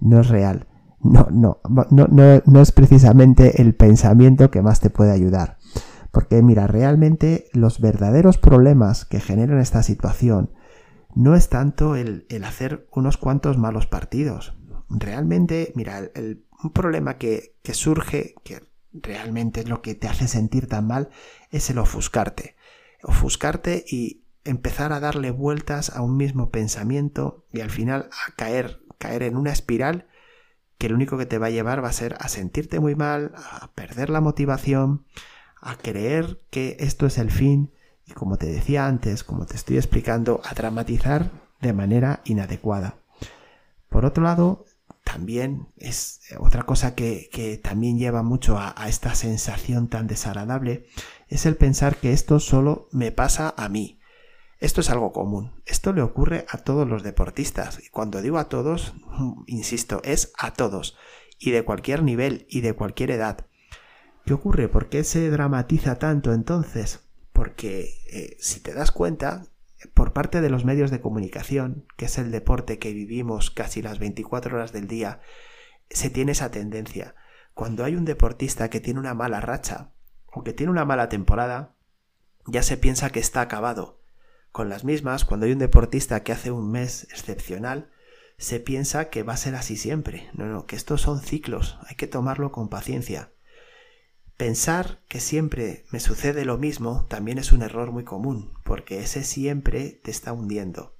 no 0.00 0.20
es 0.20 0.28
real. 0.28 0.68
No, 1.00 1.28
no, 1.30 1.60
no, 1.90 2.08
no, 2.46 2.62
es 2.62 2.72
precisamente 2.72 3.60
el 3.60 3.74
pensamiento 3.74 4.50
que 4.50 4.62
más 4.62 4.80
te 4.80 4.88
puede 4.88 5.12
ayudar. 5.12 5.58
Porque 6.10 6.40
mira, 6.42 6.66
realmente 6.66 7.48
los 7.52 7.78
verdaderos 7.78 8.38
problemas 8.38 9.04
que 9.04 9.20
generan 9.20 9.60
esta 9.60 9.82
situación 9.82 10.52
no 11.14 11.34
es 11.34 11.48
tanto 11.48 11.94
el, 11.94 12.26
hacer 12.44 12.88
unos 12.90 13.18
cuantos 13.18 13.58
malos 13.58 13.86
partidos. 13.86 14.56
Realmente, 14.88 15.72
mira, 15.74 15.98
el, 16.14 16.46
un 16.62 16.70
problema 16.70 17.18
que, 17.18 17.56
que 17.62 17.74
surge, 17.74 18.34
que 18.42 18.62
realmente 18.92 19.60
es 19.60 19.68
lo 19.68 19.82
que 19.82 19.94
te 19.94 20.08
hace 20.08 20.26
sentir 20.26 20.68
tan 20.68 20.86
mal, 20.86 21.10
es 21.50 21.68
el 21.68 21.78
ofuscarte. 21.78 22.56
Ofuscarte 23.02 23.84
y 23.86 24.24
empezar 24.44 24.92
a 24.92 25.00
darle 25.00 25.30
vueltas 25.30 25.90
a 25.90 26.02
un 26.02 26.16
mismo 26.16 26.50
pensamiento 26.50 27.46
y 27.52 27.60
al 27.60 27.70
final 27.70 28.08
a 28.10 28.34
caer 28.36 28.83
caer 28.98 29.22
en 29.22 29.36
una 29.36 29.52
espiral 29.52 30.06
que 30.78 30.88
lo 30.88 30.96
único 30.96 31.16
que 31.16 31.26
te 31.26 31.38
va 31.38 31.46
a 31.46 31.50
llevar 31.50 31.82
va 31.82 31.88
a 31.88 31.92
ser 31.92 32.16
a 32.20 32.28
sentirte 32.28 32.80
muy 32.80 32.94
mal, 32.94 33.32
a 33.36 33.70
perder 33.74 34.10
la 34.10 34.20
motivación, 34.20 35.04
a 35.60 35.76
creer 35.76 36.42
que 36.50 36.76
esto 36.80 37.06
es 37.06 37.18
el 37.18 37.30
fin 37.30 37.72
y 38.06 38.12
como 38.12 38.36
te 38.36 38.46
decía 38.46 38.86
antes, 38.86 39.24
como 39.24 39.46
te 39.46 39.56
estoy 39.56 39.76
explicando, 39.76 40.42
a 40.44 40.54
dramatizar 40.54 41.30
de 41.60 41.72
manera 41.72 42.20
inadecuada. 42.24 42.96
Por 43.88 44.04
otro 44.04 44.24
lado, 44.24 44.66
también 45.04 45.68
es 45.76 46.20
otra 46.38 46.64
cosa 46.64 46.94
que, 46.94 47.60
también 47.62 47.98
lleva 47.98 48.22
mucho 48.22 48.58
a, 48.58 48.74
a, 48.76 48.88
esta 48.88 49.14
sensación 49.14 49.88
tan 49.88 50.06
desagradable, 50.06 50.86
es 51.28 51.46
el 51.46 51.56
pensar 51.56 51.96
que 51.96 52.12
esto 52.12 52.40
solo 52.40 52.88
me 52.92 53.12
pasa 53.12 53.54
a 53.56 53.68
mí, 53.68 54.00
esto 54.60 54.80
es 54.80 54.90
algo 54.90 55.12
común. 55.12 55.52
Esto 55.66 55.92
le 55.92 56.02
ocurre 56.02 56.46
a 56.48 56.58
todos 56.58 56.88
los 56.88 57.02
deportistas. 57.02 57.80
Y 57.84 57.90
cuando 57.90 58.22
digo 58.22 58.38
a 58.38 58.48
todos, 58.48 58.94
insisto, 59.46 60.00
es 60.04 60.32
a 60.38 60.52
todos. 60.52 60.96
Y 61.38 61.50
de 61.50 61.64
cualquier 61.64 62.02
nivel 62.02 62.46
y 62.48 62.60
de 62.60 62.74
cualquier 62.74 63.10
edad. 63.10 63.46
¿Qué 64.24 64.32
ocurre? 64.32 64.68
¿Por 64.68 64.88
qué 64.88 65.04
se 65.04 65.28
dramatiza 65.28 65.98
tanto 65.98 66.32
entonces? 66.32 67.00
Porque 67.32 67.90
eh, 68.10 68.36
si 68.40 68.60
te 68.60 68.72
das 68.72 68.90
cuenta, 68.90 69.48
por 69.92 70.12
parte 70.12 70.40
de 70.40 70.48
los 70.48 70.64
medios 70.64 70.90
de 70.90 71.00
comunicación, 71.00 71.86
que 71.96 72.06
es 72.06 72.16
el 72.16 72.30
deporte 72.30 72.78
que 72.78 72.92
vivimos 72.92 73.50
casi 73.50 73.82
las 73.82 73.98
24 73.98 74.56
horas 74.56 74.72
del 74.72 74.88
día, 74.88 75.20
se 75.90 76.08
tiene 76.08 76.32
esa 76.32 76.50
tendencia. 76.50 77.14
Cuando 77.52 77.84
hay 77.84 77.96
un 77.96 78.04
deportista 78.04 78.70
que 78.70 78.80
tiene 78.80 79.00
una 79.00 79.14
mala 79.14 79.40
racha 79.40 79.90
o 80.32 80.42
que 80.42 80.52
tiene 80.52 80.72
una 80.72 80.84
mala 80.84 81.08
temporada, 81.08 81.74
ya 82.46 82.62
se 82.62 82.76
piensa 82.76 83.10
que 83.10 83.20
está 83.20 83.42
acabado, 83.42 84.00
con 84.54 84.68
las 84.68 84.84
mismas, 84.84 85.24
cuando 85.24 85.46
hay 85.46 85.52
un 85.52 85.58
deportista 85.58 86.22
que 86.22 86.30
hace 86.30 86.52
un 86.52 86.70
mes 86.70 87.08
excepcional, 87.10 87.90
se 88.38 88.60
piensa 88.60 89.10
que 89.10 89.24
va 89.24 89.32
a 89.32 89.36
ser 89.36 89.56
así 89.56 89.76
siempre. 89.76 90.30
No, 90.32 90.46
no, 90.46 90.64
que 90.64 90.76
estos 90.76 91.00
son 91.00 91.20
ciclos, 91.20 91.76
hay 91.88 91.96
que 91.96 92.06
tomarlo 92.06 92.52
con 92.52 92.68
paciencia. 92.68 93.32
Pensar 94.36 95.00
que 95.08 95.18
siempre 95.18 95.86
me 95.90 95.98
sucede 95.98 96.44
lo 96.44 96.56
mismo 96.56 97.04
también 97.10 97.38
es 97.38 97.50
un 97.50 97.62
error 97.62 97.90
muy 97.90 98.04
común, 98.04 98.52
porque 98.62 99.00
ese 99.00 99.24
siempre 99.24 100.00
te 100.04 100.12
está 100.12 100.32
hundiendo. 100.32 100.96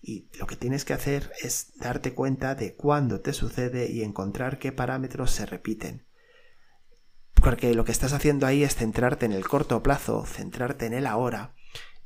Y 0.00 0.30
lo 0.38 0.46
que 0.46 0.56
tienes 0.56 0.86
que 0.86 0.94
hacer 0.94 1.30
es 1.42 1.74
darte 1.76 2.14
cuenta 2.14 2.54
de 2.54 2.74
cuándo 2.74 3.20
te 3.20 3.34
sucede 3.34 3.90
y 3.92 4.02
encontrar 4.02 4.58
qué 4.58 4.72
parámetros 4.72 5.30
se 5.30 5.44
repiten. 5.44 6.06
Porque 7.34 7.74
lo 7.74 7.84
que 7.84 7.92
estás 7.92 8.14
haciendo 8.14 8.46
ahí 8.46 8.62
es 8.62 8.76
centrarte 8.76 9.26
en 9.26 9.32
el 9.32 9.46
corto 9.46 9.82
plazo, 9.82 10.24
centrarte 10.24 10.86
en 10.86 10.94
el 10.94 11.06
ahora, 11.06 11.54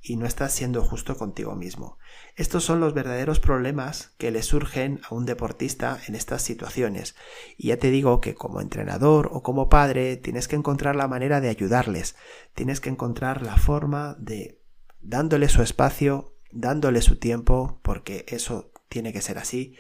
y 0.03 0.17
no 0.17 0.27
estás 0.27 0.53
siendo 0.53 0.83
justo 0.83 1.17
contigo 1.17 1.55
mismo. 1.55 1.97
Estos 2.35 2.65
son 2.65 2.81
los 2.81 2.93
verdaderos 2.93 3.39
problemas 3.39 4.15
que 4.19 4.33
le 4.33 4.43
surgen 4.43 5.01
a 5.09 5.15
un 5.15 5.27
deportista 5.27 6.01
en 6.09 6.17
estas 6.17 6.43
situaciones. 6.43 7.15
Y 7.57 7.69
ya 7.69 7.77
te 7.77 7.91
digo 7.91 8.21
que 8.21 8.35
como 8.35 8.61
entrenador 8.61 9.31
o 9.33 9.43
como 9.43 9.69
padre 9.69 10.17
tienes 10.17 10.49
que 10.49 10.57
encontrar 10.57 10.97
la 10.97 11.09
manera 11.09 11.41
de 11.41 11.49
ayudarles, 11.49 12.17
tienes 12.55 12.81
que 12.81 12.91
encontrar 12.91 13.43
la 13.43 13.57
forma 13.57 14.17
de 14.19 14.61
dándole 15.01 15.49
su 15.49 15.63
espacio, 15.63 16.35
dándole 16.51 17.01
su 17.01 17.17
tiempo, 17.17 17.79
porque 17.83 18.25
eso 18.29 18.73
tiene 18.89 19.13
que 19.13 19.23
ser 19.23 19.39
así, 19.39 19.77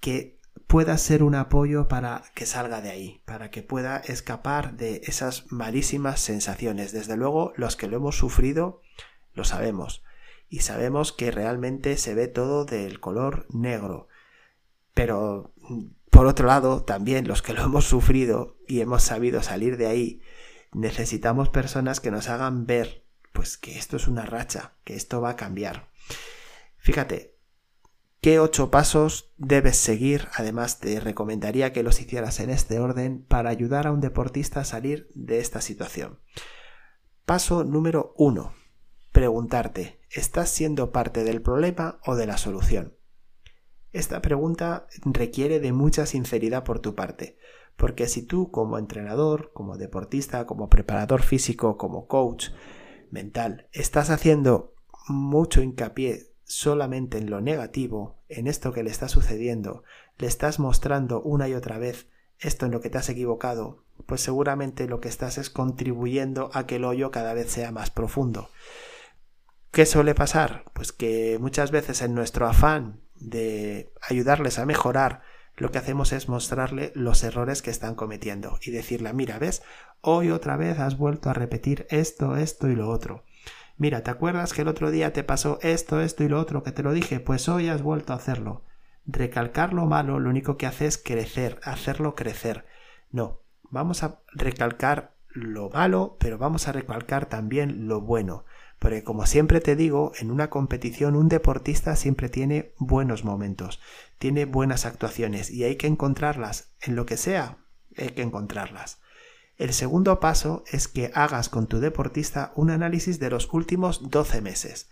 que 0.00 0.38
pueda 0.66 0.98
ser 0.98 1.22
un 1.22 1.34
apoyo 1.34 1.88
para 1.88 2.24
que 2.34 2.44
salga 2.44 2.80
de 2.80 2.90
ahí, 2.90 3.22
para 3.24 3.50
que 3.50 3.62
pueda 3.62 3.98
escapar 3.98 4.76
de 4.76 5.00
esas 5.04 5.50
malísimas 5.50 6.20
sensaciones. 6.20 6.92
Desde 6.92 7.16
luego, 7.16 7.52
los 7.56 7.76
que 7.76 7.86
lo 7.86 7.96
hemos 7.96 8.16
sufrido, 8.16 8.82
lo 9.38 9.44
sabemos. 9.44 10.04
Y 10.50 10.60
sabemos 10.60 11.12
que 11.12 11.30
realmente 11.30 11.96
se 11.96 12.14
ve 12.14 12.28
todo 12.28 12.66
del 12.66 13.00
color 13.00 13.46
negro. 13.50 14.08
Pero, 14.92 15.54
por 16.10 16.26
otro 16.26 16.46
lado, 16.46 16.84
también 16.84 17.26
los 17.26 17.40
que 17.40 17.54
lo 17.54 17.62
hemos 17.62 17.86
sufrido 17.86 18.58
y 18.66 18.80
hemos 18.80 19.02
sabido 19.02 19.42
salir 19.42 19.78
de 19.78 19.86
ahí, 19.86 20.22
necesitamos 20.72 21.48
personas 21.48 22.00
que 22.00 22.10
nos 22.10 22.28
hagan 22.28 22.66
ver 22.66 23.08
pues 23.32 23.56
que 23.56 23.78
esto 23.78 23.96
es 23.96 24.08
una 24.08 24.26
racha, 24.26 24.72
que 24.82 24.96
esto 24.96 25.20
va 25.20 25.30
a 25.30 25.36
cambiar. 25.36 25.90
Fíjate, 26.78 27.36
¿qué 28.20 28.40
ocho 28.40 28.70
pasos 28.70 29.32
debes 29.36 29.76
seguir? 29.76 30.26
Además, 30.34 30.80
te 30.80 30.98
recomendaría 30.98 31.72
que 31.72 31.84
los 31.84 32.00
hicieras 32.00 32.40
en 32.40 32.50
este 32.50 32.80
orden 32.80 33.22
para 33.22 33.50
ayudar 33.50 33.86
a 33.86 33.92
un 33.92 34.00
deportista 34.00 34.60
a 34.60 34.64
salir 34.64 35.08
de 35.14 35.38
esta 35.38 35.60
situación. 35.60 36.18
Paso 37.26 37.62
número 37.62 38.12
uno. 38.16 38.54
Preguntarte, 39.18 39.98
¿estás 40.12 40.48
siendo 40.48 40.92
parte 40.92 41.24
del 41.24 41.42
problema 41.42 41.98
o 42.06 42.14
de 42.14 42.24
la 42.24 42.38
solución? 42.38 42.94
Esta 43.92 44.22
pregunta 44.22 44.86
requiere 45.04 45.58
de 45.58 45.72
mucha 45.72 46.06
sinceridad 46.06 46.62
por 46.62 46.78
tu 46.78 46.94
parte, 46.94 47.36
porque 47.76 48.06
si 48.06 48.22
tú 48.22 48.52
como 48.52 48.78
entrenador, 48.78 49.50
como 49.52 49.76
deportista, 49.76 50.46
como 50.46 50.68
preparador 50.68 51.22
físico, 51.22 51.76
como 51.76 52.06
coach 52.06 52.50
mental, 53.10 53.66
estás 53.72 54.10
haciendo 54.10 54.76
mucho 55.08 55.62
hincapié 55.62 56.30
solamente 56.44 57.18
en 57.18 57.28
lo 57.28 57.40
negativo, 57.40 58.22
en 58.28 58.46
esto 58.46 58.72
que 58.72 58.84
le 58.84 58.90
está 58.90 59.08
sucediendo, 59.08 59.82
le 60.18 60.28
estás 60.28 60.60
mostrando 60.60 61.22
una 61.22 61.48
y 61.48 61.54
otra 61.54 61.78
vez 61.78 62.06
esto 62.38 62.66
en 62.66 62.70
lo 62.70 62.80
que 62.80 62.88
te 62.88 62.98
has 62.98 63.08
equivocado, 63.08 63.82
pues 64.06 64.20
seguramente 64.20 64.86
lo 64.86 65.00
que 65.00 65.08
estás 65.08 65.38
es 65.38 65.50
contribuyendo 65.50 66.50
a 66.52 66.68
que 66.68 66.76
el 66.76 66.84
hoyo 66.84 67.10
cada 67.10 67.34
vez 67.34 67.50
sea 67.50 67.72
más 67.72 67.90
profundo. 67.90 68.48
¿Qué 69.70 69.86
suele 69.86 70.14
pasar? 70.14 70.64
Pues 70.72 70.92
que 70.92 71.38
muchas 71.40 71.70
veces 71.70 72.02
en 72.02 72.14
nuestro 72.14 72.46
afán 72.46 73.00
de 73.16 73.92
ayudarles 74.00 74.58
a 74.58 74.66
mejorar, 74.66 75.22
lo 75.56 75.70
que 75.70 75.78
hacemos 75.78 76.12
es 76.12 76.28
mostrarle 76.28 76.92
los 76.94 77.22
errores 77.22 77.62
que 77.62 77.70
están 77.70 77.94
cometiendo 77.94 78.58
y 78.62 78.70
decirle, 78.70 79.12
mira, 79.12 79.38
ves, 79.38 79.62
hoy 80.00 80.30
otra 80.30 80.56
vez 80.56 80.78
has 80.78 80.96
vuelto 80.96 81.28
a 81.30 81.34
repetir 81.34 81.86
esto, 81.90 82.36
esto 82.36 82.68
y 82.68 82.76
lo 82.76 82.88
otro. 82.88 83.24
Mira, 83.76 84.02
¿te 84.02 84.10
acuerdas 84.10 84.52
que 84.52 84.62
el 84.62 84.68
otro 84.68 84.90
día 84.90 85.12
te 85.12 85.22
pasó 85.22 85.58
esto, 85.62 86.00
esto 86.00 86.24
y 86.24 86.28
lo 86.28 86.40
otro 86.40 86.62
que 86.62 86.72
te 86.72 86.82
lo 86.82 86.92
dije? 86.92 87.20
Pues 87.20 87.48
hoy 87.48 87.68
has 87.68 87.82
vuelto 87.82 88.12
a 88.12 88.16
hacerlo. 88.16 88.64
Recalcar 89.06 89.72
lo 89.72 89.86
malo 89.86 90.18
lo 90.18 90.30
único 90.30 90.56
que 90.56 90.66
hace 90.66 90.86
es 90.86 90.98
crecer, 90.98 91.60
hacerlo 91.62 92.14
crecer. 92.14 92.66
No, 93.10 93.42
vamos 93.64 94.02
a 94.02 94.20
recalcar 94.32 95.14
lo 95.28 95.70
malo, 95.70 96.16
pero 96.18 96.38
vamos 96.38 96.68
a 96.68 96.72
recalcar 96.72 97.26
también 97.26 97.86
lo 97.88 98.00
bueno. 98.00 98.44
Porque 98.78 99.02
como 99.02 99.26
siempre 99.26 99.60
te 99.60 99.74
digo, 99.74 100.12
en 100.18 100.30
una 100.30 100.50
competición 100.50 101.16
un 101.16 101.28
deportista 101.28 101.96
siempre 101.96 102.28
tiene 102.28 102.74
buenos 102.78 103.24
momentos, 103.24 103.80
tiene 104.18 104.44
buenas 104.44 104.86
actuaciones 104.86 105.50
y 105.50 105.64
hay 105.64 105.76
que 105.76 105.88
encontrarlas 105.88 106.70
en 106.80 106.94
lo 106.94 107.04
que 107.04 107.16
sea, 107.16 107.58
hay 107.96 108.10
que 108.10 108.22
encontrarlas. 108.22 109.00
El 109.56 109.74
segundo 109.74 110.20
paso 110.20 110.62
es 110.70 110.86
que 110.86 111.10
hagas 111.14 111.48
con 111.48 111.66
tu 111.66 111.80
deportista 111.80 112.52
un 112.54 112.70
análisis 112.70 113.18
de 113.18 113.30
los 113.30 113.52
últimos 113.52 114.08
12 114.08 114.40
meses. 114.40 114.88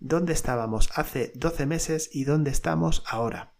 ¿Dónde 0.00 0.34
estábamos 0.34 0.90
hace 0.94 1.32
12 1.34 1.64
meses 1.64 2.10
y 2.12 2.24
dónde 2.24 2.50
estamos 2.50 3.02
ahora? 3.06 3.54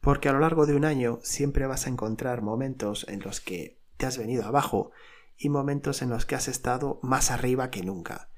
Porque 0.00 0.28
a 0.28 0.32
lo 0.32 0.38
largo 0.38 0.66
de 0.66 0.76
un 0.76 0.84
año 0.84 1.18
siempre 1.24 1.66
vas 1.66 1.86
a 1.86 1.90
encontrar 1.90 2.42
momentos 2.42 3.06
en 3.08 3.20
los 3.20 3.40
que 3.40 3.80
te 3.96 4.06
has 4.06 4.18
venido 4.18 4.44
abajo 4.44 4.92
y 5.36 5.48
momentos 5.48 6.02
en 6.02 6.10
los 6.10 6.26
que 6.26 6.36
has 6.36 6.46
estado 6.46 7.00
más 7.02 7.32
arriba 7.32 7.70
que 7.70 7.82
nunca. 7.82 8.28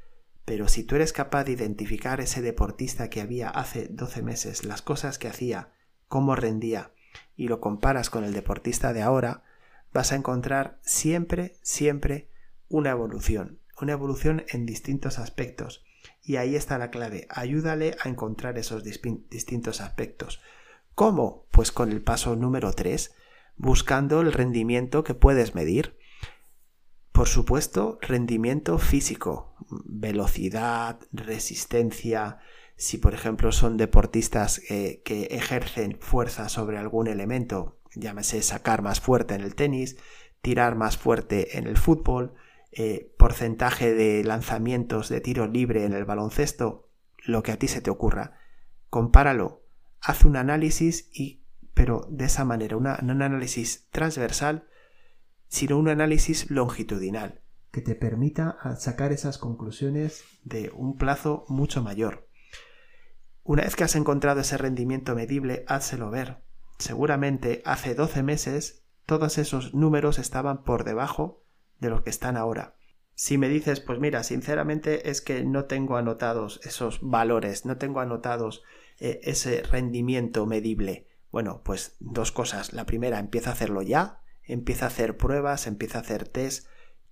Pero 0.44 0.68
si 0.68 0.84
tú 0.84 0.96
eres 0.96 1.12
capaz 1.12 1.44
de 1.44 1.52
identificar 1.52 2.20
ese 2.20 2.42
deportista 2.42 3.08
que 3.08 3.20
había 3.20 3.48
hace 3.48 3.88
12 3.88 4.22
meses, 4.22 4.64
las 4.64 4.82
cosas 4.82 5.18
que 5.18 5.28
hacía, 5.28 5.72
cómo 6.08 6.36
rendía, 6.36 6.92
y 7.36 7.48
lo 7.48 7.60
comparas 7.60 8.10
con 8.10 8.24
el 8.24 8.32
deportista 8.32 8.92
de 8.92 9.02
ahora, 9.02 9.44
vas 9.92 10.12
a 10.12 10.16
encontrar 10.16 10.78
siempre, 10.82 11.56
siempre 11.62 12.28
una 12.68 12.90
evolución, 12.90 13.60
una 13.80 13.92
evolución 13.92 14.44
en 14.48 14.66
distintos 14.66 15.18
aspectos. 15.18 15.84
Y 16.22 16.36
ahí 16.36 16.56
está 16.56 16.78
la 16.78 16.90
clave, 16.90 17.26
ayúdale 17.30 17.96
a 18.02 18.08
encontrar 18.08 18.58
esos 18.58 18.82
distintos 18.84 19.80
aspectos. 19.80 20.40
¿Cómo? 20.94 21.46
Pues 21.50 21.72
con 21.72 21.90
el 21.90 22.02
paso 22.02 22.36
número 22.36 22.72
3, 22.72 23.14
buscando 23.56 24.20
el 24.20 24.32
rendimiento 24.32 25.04
que 25.04 25.14
puedes 25.14 25.54
medir. 25.54 25.96
Por 27.14 27.28
supuesto, 27.28 28.00
rendimiento 28.02 28.76
físico, 28.76 29.54
velocidad, 29.85 30.99
resistencia. 31.12 32.38
Si 32.75 32.99
por 32.99 33.14
ejemplo 33.14 33.52
son 33.52 33.76
deportistas 33.76 34.61
eh, 34.68 35.00
que 35.04 35.26
ejercen 35.26 35.97
fuerza 36.00 36.49
sobre 36.49 36.76
algún 36.76 37.06
elemento, 37.06 37.78
llámese 37.94 38.42
sacar 38.42 38.83
más 38.83 39.00
fuerte 39.00 39.37
en 39.37 39.42
el 39.42 39.54
tenis, 39.54 39.97
tirar 40.42 40.75
más 40.75 40.97
fuerte 40.97 41.56
en 41.56 41.68
el 41.68 41.76
fútbol, 41.76 42.35
eh, 42.73 43.14
porcentaje 43.16 43.94
de 43.94 44.25
lanzamientos 44.25 45.09
de 45.09 45.21
tiro 45.21 45.47
libre 45.47 45.85
en 45.85 45.92
el 45.92 46.04
baloncesto, 46.04 46.88
lo 47.25 47.44
que 47.44 47.52
a 47.52 47.61
ti 47.61 47.68
se 47.68 47.80
te 47.80 47.90
ocurra. 47.90 48.40
Compáralo, 48.90 49.62
haz 50.00 50.25
un 50.25 50.35
análisis 50.35 51.11
y, 51.12 51.44
pero 51.75 52.09
de 52.11 52.25
esa 52.25 52.44
manera, 52.44 52.76
no 52.76 53.12
un 53.12 53.23
análisis 53.23 53.87
transversal 53.92 54.66
sino 55.54 55.78
un 55.78 55.88
análisis 55.88 56.50
longitudinal 56.50 57.40
que 57.70 57.80
te 57.80 57.94
permita 57.94 58.58
sacar 58.76 59.12
esas 59.12 59.38
conclusiones 59.38 60.25
de 60.42 60.73
un 60.75 60.96
plazo 60.96 61.44
mucho 61.46 61.80
mayor. 61.80 62.28
Una 63.44 63.62
vez 63.62 63.76
que 63.76 63.84
has 63.84 63.94
encontrado 63.94 64.40
ese 64.40 64.58
rendimiento 64.58 65.14
medible, 65.14 65.64
házelo 65.68 66.11
ver. 66.11 66.42
Seguramente 66.80 67.62
hace 67.64 67.94
12 67.94 68.25
meses 68.25 68.84
todos 69.06 69.38
esos 69.38 69.75
números 69.75 70.18
estaban 70.18 70.64
por 70.64 70.82
debajo 70.82 71.44
de 71.78 71.90
lo 71.90 72.02
que 72.02 72.11
están 72.11 72.37
ahora. 72.37 72.75
Si 73.14 73.38
me 73.38 73.49
dices, 73.49 73.78
pues 73.78 74.00
mira, 74.00 74.25
sinceramente 74.25 75.08
es 75.08 75.20
que 75.20 75.44
no 75.44 75.66
tengo 75.66 75.96
anotados 75.96 76.61
esos 76.64 76.99
valores, 77.00 77.64
no 77.64 77.76
tengo 77.76 78.00
anotados 78.00 78.64
eh, 78.99 79.20
ese 79.23 79.62
rendimiento 79.62 80.46
medible. 80.46 81.06
Bueno, 81.30 81.62
pues 81.64 81.94
dos 82.00 82.32
cosas. 82.32 82.73
La 82.73 82.87
primera, 82.87 83.20
empieza 83.20 83.50
a 83.50 83.52
hacerlo 83.52 83.82
ya, 83.82 84.24
empieza 84.46 84.86
a 84.86 84.88
hacer 84.88 85.16
pruebas, 85.16 85.66
empieza 85.66 85.98
a 85.98 86.02
hacer 86.02 86.28
test 86.28 86.66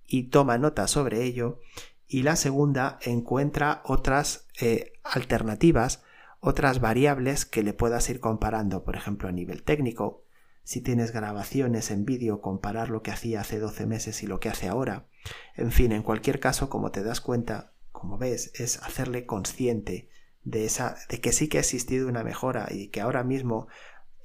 y 0.05 0.29
toma 0.29 0.57
nota 0.57 0.87
sobre 0.87 1.23
ello. 1.23 1.59
Y 2.07 2.23
la 2.23 2.35
segunda 2.35 2.99
encuentra 3.01 3.81
otras 3.85 4.47
eh, 4.59 4.93
alternativas, 5.03 6.03
otras 6.39 6.79
variables 6.79 7.45
que 7.45 7.63
le 7.63 7.73
puedas 7.73 8.09
ir 8.09 8.19
comparando, 8.19 8.83
por 8.83 8.95
ejemplo, 8.95 9.29
a 9.29 9.31
nivel 9.31 9.63
técnico. 9.63 10.23
Si 10.63 10.81
tienes 10.81 11.11
grabaciones 11.11 11.91
en 11.91 12.05
vídeo, 12.05 12.41
comparar 12.41 12.89
lo 12.89 13.01
que 13.01 13.11
hacía 13.11 13.41
hace 13.41 13.59
12 13.59 13.85
meses 13.85 14.23
y 14.23 14.27
lo 14.27 14.39
que 14.39 14.49
hace 14.49 14.67
ahora. 14.67 15.07
En 15.55 15.71
fin, 15.71 15.91
en 15.91 16.03
cualquier 16.03 16.39
caso, 16.39 16.69
como 16.69 16.91
te 16.91 17.03
das 17.03 17.21
cuenta, 17.21 17.73
como 17.91 18.17
ves, 18.17 18.51
es 18.55 18.81
hacerle 18.83 19.25
consciente 19.25 20.09
de 20.43 20.65
esa 20.65 20.97
de 21.09 21.21
que 21.21 21.31
sí 21.31 21.47
que 21.47 21.57
ha 21.57 21.61
existido 21.61 22.07
una 22.07 22.23
mejora 22.23 22.67
y 22.69 22.89
que 22.89 23.01
ahora 23.01 23.23
mismo 23.23 23.67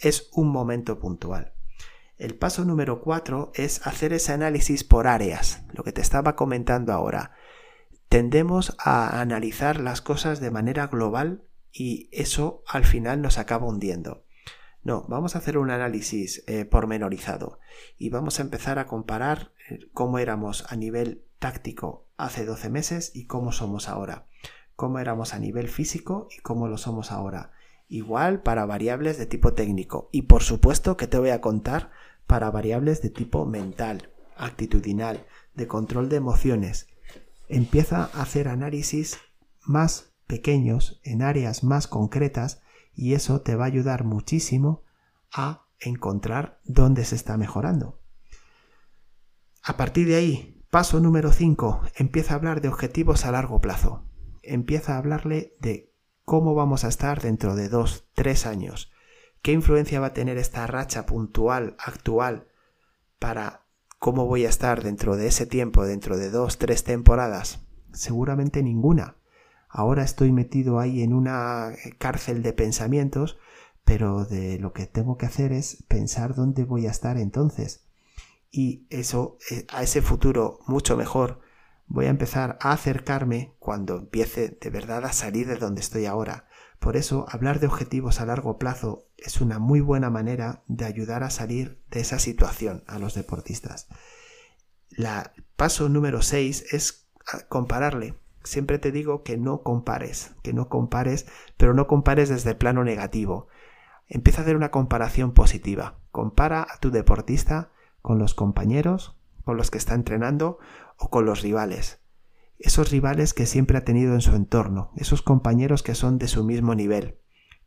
es 0.00 0.28
un 0.32 0.48
momento 0.48 0.98
puntual. 0.98 1.54
El 2.18 2.34
paso 2.34 2.64
número 2.64 3.00
4 3.00 3.52
es 3.54 3.86
hacer 3.86 4.12
ese 4.12 4.32
análisis 4.32 4.82
por 4.82 5.06
áreas, 5.06 5.62
lo 5.72 5.84
que 5.84 5.92
te 5.92 6.00
estaba 6.00 6.34
comentando 6.34 6.92
ahora. 6.92 7.30
Tendemos 8.08 8.76
a 8.80 9.20
analizar 9.20 9.78
las 9.78 10.00
cosas 10.00 10.40
de 10.40 10.50
manera 10.50 10.88
global 10.88 11.44
y 11.72 12.08
eso 12.10 12.64
al 12.66 12.84
final 12.84 13.22
nos 13.22 13.38
acaba 13.38 13.68
hundiendo. 13.68 14.24
No, 14.82 15.04
vamos 15.08 15.36
a 15.36 15.38
hacer 15.38 15.58
un 15.58 15.70
análisis 15.70 16.42
eh, 16.48 16.64
pormenorizado 16.64 17.60
y 17.98 18.10
vamos 18.10 18.40
a 18.40 18.42
empezar 18.42 18.80
a 18.80 18.88
comparar 18.88 19.52
eh, 19.70 19.88
cómo 19.92 20.18
éramos 20.18 20.64
a 20.72 20.74
nivel 20.74 21.22
táctico 21.38 22.08
hace 22.16 22.44
12 22.44 22.68
meses 22.68 23.12
y 23.14 23.26
cómo 23.26 23.52
somos 23.52 23.88
ahora. 23.88 24.26
Cómo 24.74 24.98
éramos 24.98 25.34
a 25.34 25.38
nivel 25.38 25.68
físico 25.68 26.26
y 26.36 26.40
cómo 26.40 26.66
lo 26.66 26.78
somos 26.78 27.12
ahora. 27.12 27.52
Igual 27.88 28.42
para 28.42 28.66
variables 28.66 29.18
de 29.18 29.26
tipo 29.26 29.54
técnico. 29.54 30.08
Y 30.12 30.22
por 30.22 30.42
supuesto 30.42 30.96
que 30.96 31.06
te 31.06 31.18
voy 31.18 31.30
a 31.30 31.40
contar 31.40 31.90
para 32.26 32.50
variables 32.50 33.00
de 33.02 33.10
tipo 33.10 33.46
mental, 33.46 34.10
actitudinal, 34.36 35.26
de 35.54 35.66
control 35.66 36.08
de 36.08 36.16
emociones. 36.16 36.86
Empieza 37.48 38.10
a 38.12 38.22
hacer 38.22 38.48
análisis 38.48 39.18
más 39.62 40.12
pequeños 40.26 41.00
en 41.02 41.22
áreas 41.22 41.64
más 41.64 41.88
concretas 41.88 42.60
y 42.94 43.14
eso 43.14 43.40
te 43.40 43.56
va 43.56 43.64
a 43.64 43.68
ayudar 43.68 44.04
muchísimo 44.04 44.82
a 45.32 45.66
encontrar 45.80 46.60
dónde 46.64 47.04
se 47.04 47.14
está 47.14 47.36
mejorando. 47.36 48.00
A 49.62 49.76
partir 49.76 50.06
de 50.06 50.16
ahí, 50.16 50.64
paso 50.70 51.00
número 51.00 51.32
5, 51.32 51.82
empieza 51.96 52.32
a 52.34 52.36
hablar 52.36 52.60
de 52.60 52.68
objetivos 52.68 53.24
a 53.24 53.32
largo 53.32 53.60
plazo. 53.60 54.04
Empieza 54.42 54.94
a 54.94 54.98
hablarle 54.98 55.56
de 55.60 55.87
cómo 56.28 56.54
vamos 56.54 56.84
a 56.84 56.88
estar 56.88 57.22
dentro 57.22 57.56
de 57.56 57.70
dos, 57.70 58.04
tres 58.12 58.44
años. 58.44 58.92
¿Qué 59.40 59.52
influencia 59.52 59.98
va 59.98 60.08
a 60.08 60.12
tener 60.12 60.36
esta 60.36 60.66
racha 60.66 61.06
puntual, 61.06 61.74
actual, 61.78 62.48
para 63.18 63.64
cómo 63.98 64.26
voy 64.26 64.44
a 64.44 64.50
estar 64.50 64.82
dentro 64.82 65.16
de 65.16 65.28
ese 65.28 65.46
tiempo, 65.46 65.86
dentro 65.86 66.18
de 66.18 66.28
dos, 66.28 66.58
tres 66.58 66.84
temporadas? 66.84 67.60
Seguramente 67.94 68.62
ninguna. 68.62 69.16
Ahora 69.70 70.02
estoy 70.02 70.30
metido 70.30 70.78
ahí 70.78 71.02
en 71.02 71.14
una 71.14 71.72
cárcel 71.96 72.42
de 72.42 72.52
pensamientos, 72.52 73.38
pero 73.86 74.26
de 74.26 74.58
lo 74.58 74.74
que 74.74 74.84
tengo 74.84 75.16
que 75.16 75.24
hacer 75.24 75.50
es 75.52 75.82
pensar 75.88 76.34
dónde 76.34 76.64
voy 76.64 76.86
a 76.88 76.90
estar 76.90 77.16
entonces. 77.16 77.88
Y 78.50 78.86
eso, 78.90 79.38
eh, 79.50 79.64
a 79.70 79.82
ese 79.82 80.02
futuro 80.02 80.58
mucho 80.66 80.94
mejor, 80.94 81.40
voy 81.88 82.06
a 82.06 82.10
empezar 82.10 82.58
a 82.60 82.72
acercarme 82.72 83.54
cuando 83.58 83.96
empiece 83.96 84.56
de 84.60 84.70
verdad 84.70 85.04
a 85.04 85.12
salir 85.12 85.46
de 85.46 85.56
donde 85.56 85.80
estoy 85.80 86.06
ahora. 86.06 86.46
Por 86.78 86.96
eso, 86.96 87.26
hablar 87.28 87.58
de 87.58 87.66
objetivos 87.66 88.20
a 88.20 88.26
largo 88.26 88.58
plazo 88.58 89.06
es 89.16 89.40
una 89.40 89.58
muy 89.58 89.80
buena 89.80 90.10
manera 90.10 90.62
de 90.68 90.84
ayudar 90.84 91.24
a 91.24 91.30
salir 91.30 91.82
de 91.90 92.00
esa 92.00 92.18
situación 92.18 92.84
a 92.86 92.98
los 92.98 93.14
deportistas. 93.14 93.88
La 94.90 95.32
paso 95.56 95.88
número 95.88 96.22
6 96.22 96.72
es 96.72 97.08
compararle. 97.48 98.14
Siempre 98.44 98.78
te 98.78 98.92
digo 98.92 99.24
que 99.24 99.36
no 99.36 99.62
compares, 99.62 100.32
que 100.42 100.52
no 100.52 100.68
compares, 100.68 101.26
pero 101.56 101.74
no 101.74 101.86
compares 101.86 102.28
desde 102.28 102.50
el 102.50 102.56
plano 102.56 102.84
negativo. 102.84 103.48
Empieza 104.06 104.40
a 104.40 104.44
hacer 104.44 104.56
una 104.56 104.70
comparación 104.70 105.32
positiva. 105.32 105.98
Compara 106.12 106.62
a 106.62 106.78
tu 106.78 106.90
deportista 106.90 107.72
con 108.00 108.18
los 108.18 108.34
compañeros, 108.34 109.17
con 109.48 109.56
los 109.56 109.70
que 109.70 109.78
está 109.78 109.94
entrenando 109.94 110.58
o 110.98 111.08
con 111.08 111.24
los 111.24 111.40
rivales. 111.40 112.00
Esos 112.58 112.90
rivales 112.90 113.32
que 113.32 113.46
siempre 113.46 113.78
ha 113.78 113.84
tenido 113.86 114.12
en 114.12 114.20
su 114.20 114.36
entorno, 114.36 114.92
esos 114.94 115.22
compañeros 115.22 115.82
que 115.82 115.94
son 115.94 116.18
de 116.18 116.28
su 116.28 116.44
mismo 116.44 116.74
nivel. 116.74 117.16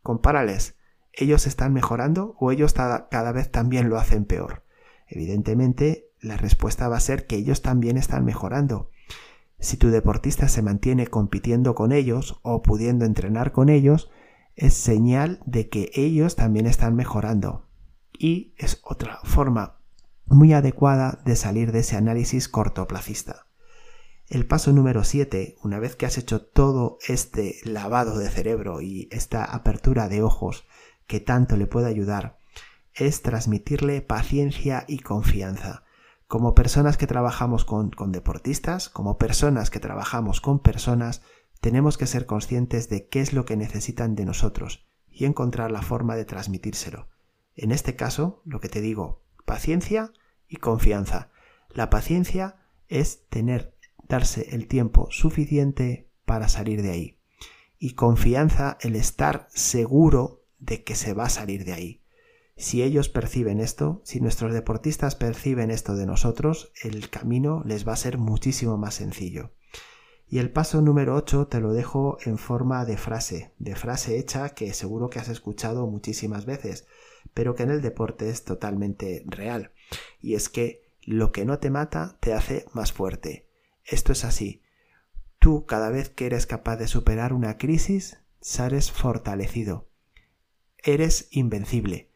Compárales. 0.00 0.76
¿Ellos 1.12 1.48
están 1.48 1.72
mejorando 1.72 2.36
o 2.38 2.52
ellos 2.52 2.72
cada 2.72 3.32
vez 3.32 3.50
también 3.50 3.88
lo 3.88 3.98
hacen 3.98 4.26
peor? 4.26 4.64
Evidentemente, 5.08 6.08
la 6.20 6.36
respuesta 6.36 6.88
va 6.88 6.98
a 6.98 7.00
ser 7.00 7.26
que 7.26 7.34
ellos 7.34 7.62
también 7.62 7.96
están 7.96 8.24
mejorando. 8.24 8.90
Si 9.58 9.76
tu 9.76 9.88
deportista 9.90 10.46
se 10.46 10.62
mantiene 10.62 11.08
compitiendo 11.08 11.74
con 11.74 11.90
ellos 11.90 12.38
o 12.42 12.62
pudiendo 12.62 13.06
entrenar 13.06 13.50
con 13.50 13.68
ellos, 13.68 14.08
es 14.54 14.74
señal 14.74 15.40
de 15.46 15.68
que 15.68 15.90
ellos 15.94 16.36
también 16.36 16.68
están 16.68 16.94
mejorando. 16.94 17.66
Y 18.16 18.54
es 18.56 18.80
otra 18.84 19.18
forma 19.24 19.81
muy 20.32 20.52
adecuada 20.52 21.20
de 21.24 21.36
salir 21.36 21.72
de 21.72 21.80
ese 21.80 21.96
análisis 21.96 22.48
cortoplacista. 22.48 23.46
El 24.28 24.46
paso 24.46 24.72
número 24.72 25.04
7, 25.04 25.56
una 25.62 25.78
vez 25.78 25.94
que 25.94 26.06
has 26.06 26.16
hecho 26.16 26.42
todo 26.42 26.98
este 27.06 27.56
lavado 27.64 28.18
de 28.18 28.30
cerebro 28.30 28.80
y 28.80 29.08
esta 29.10 29.44
apertura 29.44 30.08
de 30.08 30.22
ojos 30.22 30.66
que 31.06 31.20
tanto 31.20 31.56
le 31.56 31.66
puede 31.66 31.88
ayudar, 31.88 32.38
es 32.94 33.22
transmitirle 33.22 34.00
paciencia 34.00 34.84
y 34.88 35.00
confianza. 35.00 35.84
Como 36.26 36.54
personas 36.54 36.96
que 36.96 37.06
trabajamos 37.06 37.64
con, 37.64 37.90
con, 37.90 38.10
deportistas, 38.10 38.88
como 38.88 39.18
personas 39.18 39.68
que 39.68 39.80
trabajamos 39.80 40.40
con 40.40 40.60
personas, 40.60 41.20
tenemos 41.60 41.98
que 41.98 42.06
ser 42.06 42.24
conscientes 42.24 42.88
de 42.88 43.06
qué 43.06 43.20
es 43.20 43.34
lo 43.34 43.44
que 43.44 43.56
necesitan 43.56 44.14
de 44.14 44.24
nosotros 44.24 44.86
y 45.10 45.26
encontrar 45.26 45.70
la 45.70 45.82
forma 45.82 46.16
de 46.16 46.24
transmitírselo. 46.24 47.08
En 47.54 47.70
este 47.70 47.96
caso, 47.96 48.40
lo 48.46 48.60
que 48.60 48.70
te 48.70 48.80
digo, 48.80 49.22
paciencia 49.44 50.12
y 50.52 50.56
confianza. 50.56 51.30
La 51.70 51.88
paciencia 51.88 52.56
es 52.88 53.26
tener, 53.30 53.74
darse 54.06 54.54
el 54.54 54.68
tiempo 54.68 55.08
suficiente 55.10 56.10
para 56.26 56.48
salir 56.48 56.82
de 56.82 56.90
ahí. 56.90 57.18
Y 57.78 57.94
confianza 57.94 58.76
el 58.82 58.94
estar 58.94 59.48
seguro 59.50 60.44
de 60.58 60.84
que 60.84 60.94
se 60.94 61.14
va 61.14 61.24
a 61.24 61.30
salir 61.30 61.64
de 61.64 61.72
ahí. 61.72 62.02
Si 62.54 62.82
ellos 62.82 63.08
perciben 63.08 63.60
esto, 63.60 64.02
si 64.04 64.20
nuestros 64.20 64.52
deportistas 64.52 65.14
perciben 65.14 65.70
esto 65.70 65.96
de 65.96 66.04
nosotros, 66.04 66.70
el 66.82 67.08
camino 67.08 67.62
les 67.64 67.88
va 67.88 67.94
a 67.94 67.96
ser 67.96 68.18
muchísimo 68.18 68.76
más 68.76 68.94
sencillo. 68.96 69.52
Y 70.28 70.38
el 70.38 70.50
paso 70.50 70.82
número 70.82 71.16
8 71.16 71.46
te 71.46 71.60
lo 71.60 71.72
dejo 71.72 72.18
en 72.26 72.36
forma 72.36 72.84
de 72.84 72.98
frase, 72.98 73.54
de 73.58 73.74
frase 73.74 74.18
hecha 74.18 74.50
que 74.50 74.74
seguro 74.74 75.08
que 75.08 75.18
has 75.18 75.28
escuchado 75.28 75.86
muchísimas 75.86 76.44
veces, 76.44 76.86
pero 77.32 77.54
que 77.54 77.62
en 77.62 77.70
el 77.70 77.80
deporte 77.80 78.28
es 78.28 78.44
totalmente 78.44 79.24
real 79.26 79.72
y 80.20 80.34
es 80.34 80.48
que 80.48 80.82
lo 81.02 81.32
que 81.32 81.44
no 81.44 81.58
te 81.58 81.70
mata 81.70 82.16
te 82.20 82.32
hace 82.32 82.66
más 82.72 82.92
fuerte. 82.92 83.48
Esto 83.84 84.12
es 84.12 84.24
así. 84.24 84.62
Tú 85.38 85.66
cada 85.66 85.90
vez 85.90 86.08
que 86.08 86.26
eres 86.26 86.46
capaz 86.46 86.76
de 86.76 86.86
superar 86.86 87.32
una 87.32 87.58
crisis, 87.58 88.18
sales 88.40 88.92
fortalecido. 88.92 89.88
Eres 90.78 91.28
invencible. 91.30 92.08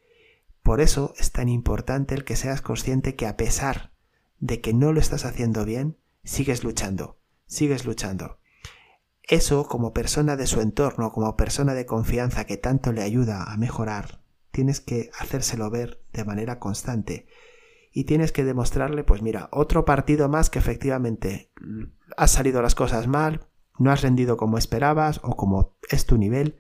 Por 0.63 0.81
eso 0.81 1.15
es 1.19 1.33
tan 1.33 1.49
importante 1.49 2.15
el 2.15 2.25
que 2.25 2.37
seas 2.37 2.63
consciente 2.63 3.15
que 3.15 3.27
a 3.27 3.37
pesar 3.37 3.93
de 4.39 4.61
que 4.61 4.75
no 4.75 4.93
lo 4.93 5.01
estás 5.01 5.25
haciendo 5.25 5.65
bien, 5.65 5.97
sigues 6.25 6.65
luchando, 6.65 7.19
sigues 7.47 7.85
luchando. 7.85 8.39
Eso 9.23 9.67
como 9.67 9.93
persona 9.93 10.37
de 10.37 10.47
su 10.47 10.61
entorno, 10.61 11.11
como 11.11 11.37
persona 11.37 11.75
de 11.75 11.87
confianza 11.87 12.45
que 12.45 12.57
tanto 12.57 12.93
le 12.93 13.03
ayuda 13.03 13.45
a 13.45 13.57
mejorar, 13.57 14.21
tienes 14.53 14.81
que 14.81 15.11
hacérselo 15.19 15.71
ver 15.71 16.01
de 16.13 16.25
manera 16.25 16.59
constante 16.61 17.27
y 17.97 18.05
tienes 18.05 18.31
que 18.31 18.45
demostrarle, 18.45 19.05
pues 19.05 19.23
mira, 19.23 19.49
otro 19.53 19.87
partido 19.87 20.29
más 20.29 20.51
que 20.51 20.59
efectivamente 20.59 21.51
has 22.19 22.31
salido 22.31 22.61
las 22.61 22.75
cosas 22.75 23.07
mal, 23.07 23.49
no 23.79 23.91
has 23.91 24.03
rendido 24.03 24.37
como 24.37 24.59
esperabas 24.59 25.19
o 25.23 25.35
como 25.35 25.79
es 25.89 26.05
tu 26.05 26.19
nivel, 26.19 26.59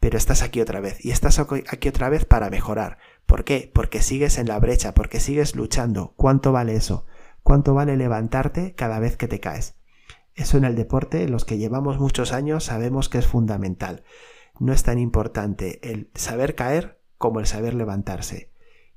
pero 0.00 0.18
estás 0.18 0.42
aquí 0.42 0.60
otra 0.60 0.80
vez 0.80 1.04
y 1.04 1.12
estás 1.12 1.38
aquí 1.38 1.88
otra 1.88 2.08
vez 2.08 2.24
para 2.24 2.50
mejorar. 2.50 2.98
¿Por 3.26 3.44
qué? 3.44 3.70
Porque 3.72 4.02
sigues 4.02 4.38
en 4.38 4.48
la 4.48 4.58
brecha, 4.58 4.92
porque 4.92 5.20
sigues 5.20 5.54
luchando. 5.54 6.14
¿Cuánto 6.16 6.50
vale 6.50 6.74
eso? 6.74 7.06
¿Cuánto 7.44 7.74
vale 7.74 7.96
levantarte 7.96 8.74
cada 8.74 8.98
vez 8.98 9.16
que 9.16 9.28
te 9.28 9.38
caes? 9.38 9.76
Eso 10.34 10.58
en 10.58 10.64
el 10.64 10.74
deporte, 10.74 11.28
los 11.28 11.44
que 11.44 11.58
llevamos 11.58 12.00
muchos 12.00 12.32
años 12.32 12.64
sabemos 12.64 13.08
que 13.08 13.18
es 13.18 13.26
fundamental. 13.28 14.02
No 14.58 14.72
es 14.72 14.82
tan 14.82 14.98
importante 14.98 15.78
el 15.88 16.10
saber 16.16 16.56
caer 16.56 17.00
como 17.18 17.38
el 17.38 17.46
saber 17.46 17.74
levantarse. 17.74 18.50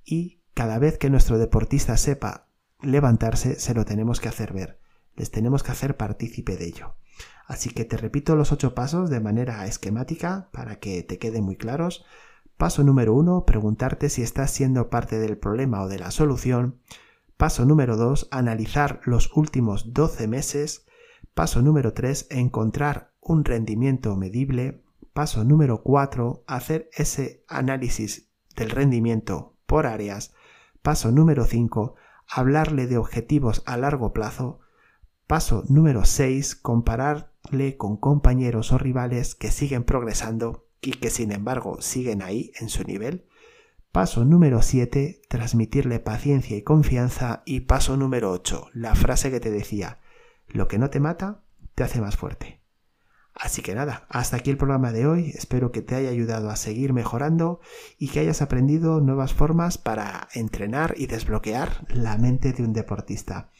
Y 0.03 0.41
cada 0.55 0.79
vez 0.79 0.97
que 0.97 1.09
nuestro 1.09 1.37
deportista 1.37 1.97
sepa 1.97 2.47
levantarse, 2.81 3.59
se 3.59 3.73
lo 3.73 3.83
tenemos 3.83 4.21
que 4.21 4.29
hacer 4.29 4.53
ver. 4.53 4.79
Les 5.15 5.29
tenemos 5.29 5.63
que 5.63 5.71
hacer 5.71 5.97
partícipe 5.97 6.55
de 6.55 6.65
ello. 6.65 6.95
Así 7.45 7.69
que 7.69 7.83
te 7.83 7.97
repito 7.97 8.37
los 8.37 8.53
ocho 8.53 8.73
pasos 8.73 9.09
de 9.09 9.19
manera 9.19 9.67
esquemática 9.67 10.49
para 10.53 10.79
que 10.79 11.03
te 11.03 11.19
queden 11.19 11.43
muy 11.43 11.57
claros. 11.57 12.05
Paso 12.55 12.85
número 12.85 13.13
uno, 13.13 13.43
preguntarte 13.45 14.09
si 14.09 14.21
estás 14.21 14.49
siendo 14.49 14.89
parte 14.89 15.19
del 15.19 15.37
problema 15.37 15.81
o 15.81 15.89
de 15.89 15.99
la 15.99 16.09
solución. 16.09 16.79
Paso 17.35 17.65
número 17.65 17.97
dos, 17.97 18.29
analizar 18.31 19.01
los 19.03 19.35
últimos 19.35 19.93
12 19.93 20.29
meses. 20.29 20.85
Paso 21.33 21.61
número 21.61 21.93
tres, 21.93 22.27
encontrar 22.29 23.11
un 23.19 23.43
rendimiento 23.43 24.15
medible. 24.15 24.85
Paso 25.11 25.43
número 25.43 25.83
cuatro, 25.83 26.45
hacer 26.47 26.89
ese 26.93 27.43
análisis 27.49 28.29
del 28.55 28.69
rendimiento 28.69 29.57
por 29.65 29.85
áreas. 29.85 30.33
Paso 30.85 31.11
número 31.11 31.45
5. 31.45 31.95
Hablarle 32.27 32.85
de 32.85 32.99
objetivos 32.99 33.63
a 33.65 33.75
largo 33.75 34.13
plazo. 34.13 34.59
Paso 35.25 35.63
número 35.67 36.05
6. 36.05 36.55
Compararle 36.57 37.75
con 37.75 37.97
compañeros 37.97 38.71
o 38.71 38.77
rivales 38.77 39.33
que 39.33 39.49
siguen 39.49 39.83
progresando 39.83 40.67
y 40.81 40.91
que 40.91 41.09
sin 41.09 41.31
embargo 41.31 41.81
siguen 41.81 42.21
ahí 42.21 42.51
en 42.59 42.69
su 42.69 42.83
nivel. 42.83 43.25
Paso 43.91 44.25
número 44.25 44.61
7. 44.61 45.23
Transmitirle 45.27 45.99
paciencia 45.99 46.55
y 46.55 46.61
confianza. 46.61 47.41
Y 47.47 47.61
paso 47.61 47.97
número 47.97 48.29
8. 48.29 48.67
La 48.73 48.93
frase 48.93 49.31
que 49.31 49.39
te 49.39 49.49
decía. 49.49 50.01
Lo 50.47 50.67
que 50.67 50.77
no 50.77 50.91
te 50.91 50.99
mata, 50.99 51.41
te 51.73 51.83
hace 51.83 51.99
más 51.99 52.15
fuerte. 52.15 52.61
Así 53.35 53.61
que 53.61 53.75
nada, 53.75 54.05
hasta 54.07 54.37
aquí 54.37 54.49
el 54.49 54.57
programa 54.57 54.93
de 54.93 55.07
hoy. 55.07 55.31
Espero 55.35 55.73
que 55.73 55.81
te 55.81 55.95
haya 55.95 56.09
ayudado 56.09 56.49
a 56.49 56.55
seguir 56.55 56.93
mejorando 56.93 57.59
y 57.99 58.07
que 58.07 58.21
hayas 58.21 58.41
aprendido 58.41 59.01
nuevas 59.01 59.33
formas 59.33 59.77
para 59.77 60.29
entrenar 60.33 60.95
y 60.97 61.07
desbloquear 61.07 61.85
la 61.89 62.17
mente 62.17 62.53
de 62.53 62.63
un 62.63 62.71
deportista. 62.71 63.51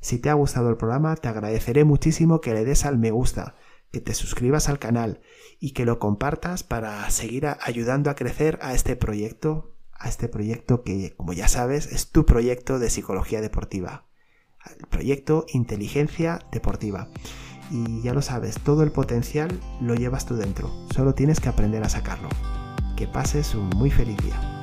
Si 0.00 0.18
te 0.18 0.30
ha 0.30 0.34
gustado 0.34 0.68
el 0.68 0.76
programa, 0.76 1.14
te 1.14 1.28
agradeceré 1.28 1.84
muchísimo 1.84 2.40
que 2.40 2.54
le 2.54 2.64
des 2.64 2.84
al 2.84 2.98
me 2.98 3.12
gusta, 3.12 3.54
que 3.92 4.00
te 4.00 4.14
suscribas 4.14 4.68
al 4.68 4.80
canal 4.80 5.20
y 5.60 5.72
que 5.72 5.84
lo 5.84 6.00
compartas 6.00 6.64
para 6.64 7.08
seguir 7.10 7.46
ayudando 7.46 8.10
a 8.10 8.16
crecer 8.16 8.58
a 8.62 8.74
este 8.74 8.96
proyecto, 8.96 9.76
a 9.92 10.08
este 10.08 10.28
proyecto 10.28 10.82
que, 10.82 11.14
como 11.16 11.34
ya 11.34 11.46
sabes, 11.46 11.86
es 11.86 12.10
tu 12.10 12.26
proyecto 12.26 12.80
de 12.80 12.90
psicología 12.90 13.40
deportiva. 13.40 14.06
El 14.76 14.88
proyecto 14.88 15.46
Inteligencia 15.52 16.40
Deportiva 16.50 17.08
y 17.70 18.02
ya 18.02 18.12
lo 18.14 18.22
sabes, 18.22 18.58
todo 18.60 18.82
el 18.82 18.92
potencial 18.92 19.60
lo 19.80 19.94
llevas 19.94 20.26
tú 20.26 20.36
dentro, 20.36 20.70
solo 20.94 21.14
tienes 21.14 21.40
que 21.40 21.48
aprender 21.48 21.82
a 21.82 21.88
sacarlo. 21.88 22.28
Que 22.96 23.06
pases 23.06 23.54
un 23.54 23.68
muy 23.70 23.90
feliz 23.90 24.16
día. 24.18 24.62